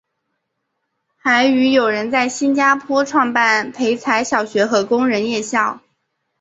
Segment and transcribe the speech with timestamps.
[1.15, 5.79] 还与友人在新加坡创办培才小学和工人夜校。